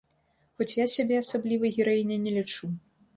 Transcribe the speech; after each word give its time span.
Хоць 0.61 0.73
я 0.83 0.87
сябе 0.93 1.19
асаблівай 1.23 1.73
гераіняй 1.75 2.19
не 2.25 2.33
лічу. 2.39 2.71